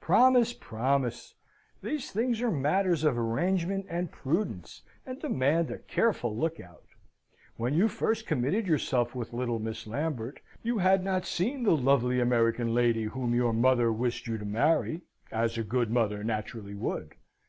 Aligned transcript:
"Promise, 0.00 0.54
promise! 0.54 1.36
these 1.84 2.10
things 2.10 2.42
are 2.42 2.50
matters 2.50 3.04
of 3.04 3.16
arrangement 3.16 3.86
and 3.88 4.10
prudence, 4.10 4.82
and 5.06 5.20
demand 5.20 5.70
a 5.70 5.78
careful 5.78 6.36
look 6.36 6.58
out. 6.58 6.82
When 7.56 7.72
you 7.72 7.86
first 7.86 8.26
committed 8.26 8.66
yourself 8.66 9.14
with 9.14 9.32
little 9.32 9.60
Miss 9.60 9.86
Lambert, 9.86 10.40
you 10.64 10.78
had 10.78 11.04
not 11.04 11.26
seen 11.26 11.62
the 11.62 11.76
lovely 11.76 12.18
American 12.20 12.74
lady 12.74 13.04
whom 13.04 13.36
your 13.36 13.52
mother 13.52 13.92
wished 13.92 14.26
you 14.26 14.36
to 14.36 14.44
marry, 14.44 15.02
as 15.30 15.56
a 15.56 15.62
good 15.62 15.92
mother 15.92 16.24
naturally 16.24 16.74
would. 16.74 17.14